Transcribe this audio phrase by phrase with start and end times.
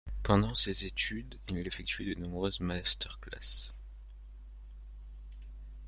[0.23, 3.71] Pendant ses études, il effectue de nombreuses master classes.